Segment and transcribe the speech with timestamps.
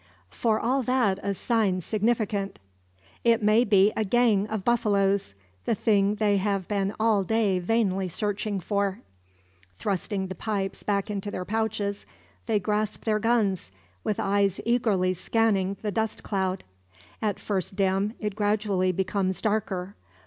[0.31, 2.57] For all that a sign significant.
[3.23, 5.35] It may be a "gang" of buffaloes,
[5.65, 9.01] the thing they have been all day vainly searching for.
[9.77, 12.07] Thrusting the pipes back into their pouches,
[12.47, 13.71] they grasp their guns,
[14.03, 16.63] with eyes eagerly scanning the dust cloud.
[17.21, 19.93] At first dim, it gradually becomes darker.